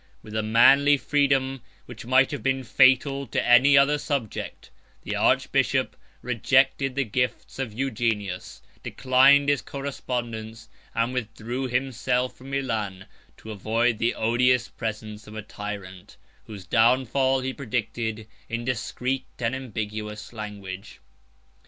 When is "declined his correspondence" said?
8.81-10.69